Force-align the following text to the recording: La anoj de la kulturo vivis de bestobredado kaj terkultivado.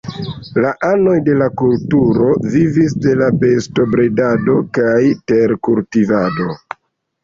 La 0.63 0.69
anoj 0.87 1.13
de 1.27 1.35
la 1.41 1.49
kulturo 1.63 2.31
vivis 2.57 2.97
de 3.05 3.15
bestobredado 3.45 4.59
kaj 4.83 5.01
terkultivado. 5.35 6.55